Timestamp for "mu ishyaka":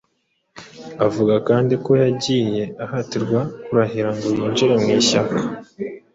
4.81-5.37